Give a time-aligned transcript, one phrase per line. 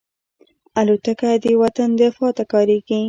[0.79, 2.99] الوتکه د وطن دفاع ته کارېږي.